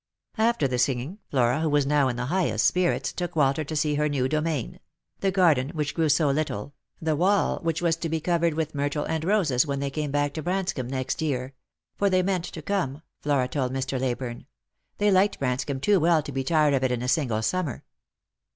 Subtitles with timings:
[0.39, 3.93] After the singing, Flora, who was now in the highest spirits, took "Walter to see
[3.93, 4.79] her new domain—
[5.19, 9.03] the garden which grew so little, the wall which was to be covered with myrtle
[9.05, 11.53] and roses when they came back to Branscomb next year;
[11.99, 13.99] for they meant to come, Flora told Mr.
[13.99, 14.47] Leyburne;
[14.97, 17.83] they liked Branscomb too well to be tired of it in a single summer.